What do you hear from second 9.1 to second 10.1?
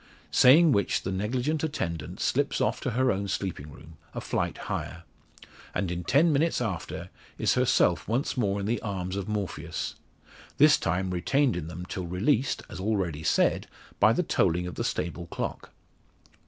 of Morpheus;